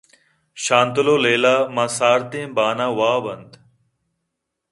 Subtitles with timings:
[0.63, 3.51] شانتُل ءُ لیلہ ماں سارتیں بان ءَ واب اَنت۔